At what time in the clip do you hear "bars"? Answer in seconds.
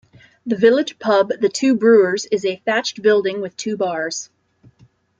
3.77-4.31